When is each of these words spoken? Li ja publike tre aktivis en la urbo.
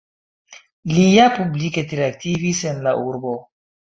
Li 0.93 1.03
ja 1.09 1.27
publike 1.35 1.83
tre 1.93 2.07
aktivis 2.13 2.63
en 2.73 2.83
la 2.87 2.95
urbo. 3.13 3.37